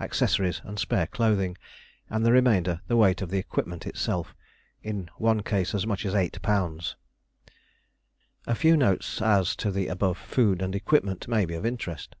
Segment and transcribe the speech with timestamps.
[0.00, 1.58] accessories and spare clothing;
[2.08, 4.34] and the remainder the weight of the equipment itself
[4.82, 6.94] in one case as much as 8 lb.
[8.46, 12.16] A few notes as to the above food and equipment may be of interest.